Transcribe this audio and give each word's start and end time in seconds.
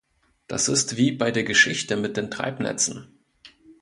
Das 0.47 0.67
ist 0.67 0.97
wie 0.97 1.11
bei 1.11 1.29
der 1.29 1.43
Geschichte 1.43 1.95
mit 1.95 2.17
den 2.17 2.31
Treibnetzen. 2.31 3.19